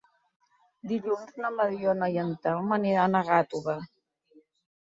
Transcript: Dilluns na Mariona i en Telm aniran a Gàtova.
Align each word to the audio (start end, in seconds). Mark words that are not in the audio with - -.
Dilluns 0.91 1.35
na 1.45 1.51
Mariona 1.59 2.09
i 2.15 2.19
en 2.23 2.31
Telm 2.47 2.73
aniran 2.79 3.19
a 3.21 3.25
Gàtova. 3.31 3.77